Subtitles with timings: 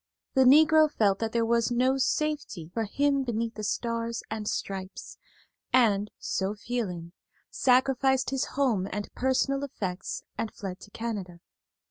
[0.33, 5.19] The Negro felt that there was no safety for him beneath the Stars and Stripes,
[5.71, 7.11] and, so feeling,
[7.51, 11.37] sacrificed his home and personal effects and fled to Canada.